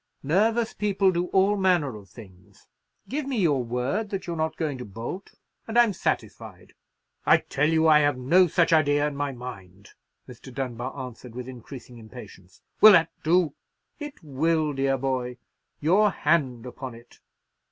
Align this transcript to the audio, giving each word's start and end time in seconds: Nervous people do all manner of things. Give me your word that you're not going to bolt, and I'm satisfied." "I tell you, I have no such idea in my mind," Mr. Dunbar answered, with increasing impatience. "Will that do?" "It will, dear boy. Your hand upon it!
Nervous 0.23 0.73
people 0.73 1.11
do 1.11 1.27
all 1.27 1.55
manner 1.57 1.95
of 1.95 2.09
things. 2.09 2.65
Give 3.07 3.27
me 3.27 3.37
your 3.37 3.63
word 3.63 4.09
that 4.09 4.25
you're 4.25 4.35
not 4.35 4.57
going 4.57 4.79
to 4.79 4.83
bolt, 4.83 5.35
and 5.67 5.77
I'm 5.77 5.93
satisfied." 5.93 6.73
"I 7.23 7.37
tell 7.37 7.69
you, 7.69 7.87
I 7.87 7.99
have 7.99 8.17
no 8.17 8.47
such 8.47 8.73
idea 8.73 9.05
in 9.07 9.15
my 9.15 9.31
mind," 9.31 9.89
Mr. 10.27 10.51
Dunbar 10.51 10.97
answered, 10.99 11.35
with 11.35 11.47
increasing 11.47 11.99
impatience. 11.99 12.63
"Will 12.81 12.93
that 12.93 13.11
do?" 13.23 13.53
"It 13.99 14.15
will, 14.23 14.73
dear 14.73 14.97
boy. 14.97 15.37
Your 15.79 16.09
hand 16.09 16.65
upon 16.65 16.95
it! 16.95 17.19